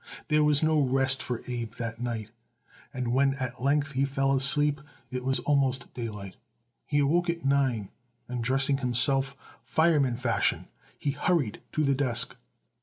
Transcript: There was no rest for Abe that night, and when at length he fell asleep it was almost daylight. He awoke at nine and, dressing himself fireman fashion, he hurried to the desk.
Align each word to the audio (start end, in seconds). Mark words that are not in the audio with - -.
There 0.29 0.43
was 0.43 0.63
no 0.63 0.79
rest 0.81 1.21
for 1.21 1.43
Abe 1.45 1.73
that 1.75 2.01
night, 2.01 2.31
and 2.91 3.13
when 3.13 3.35
at 3.35 3.61
length 3.61 3.91
he 3.91 4.03
fell 4.03 4.35
asleep 4.35 4.81
it 5.11 5.23
was 5.23 5.37
almost 5.41 5.93
daylight. 5.93 6.37
He 6.87 6.97
awoke 6.97 7.29
at 7.29 7.45
nine 7.45 7.91
and, 8.27 8.43
dressing 8.43 8.79
himself 8.79 9.37
fireman 9.63 10.17
fashion, 10.17 10.69
he 10.97 11.11
hurried 11.11 11.61
to 11.73 11.83
the 11.83 11.93
desk. 11.93 12.35